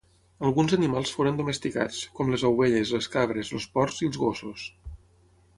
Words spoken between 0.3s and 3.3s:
Alguns animals foren domesticats, com les ovelles, les